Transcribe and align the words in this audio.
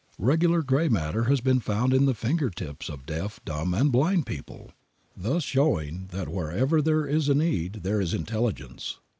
Regular 0.17 0.63
gray 0.63 0.89
matter 0.89 1.25
has 1.25 1.41
been 1.41 1.59
found 1.59 1.93
in 1.93 2.07
the 2.07 2.15
finger 2.15 2.49
tips 2.49 2.89
of 2.89 3.05
deaf, 3.05 3.39
dumb 3.45 3.71
and 3.75 3.91
blind 3.91 4.25
people, 4.25 4.71
thus 5.15 5.43
showing 5.43 6.07
that 6.09 6.27
wherever 6.27 6.81
there 6.81 7.05
is 7.05 7.29
a 7.29 7.35
need 7.35 7.81
there 7.83 8.01
is 8.01 8.11
intelligence. 8.15 8.97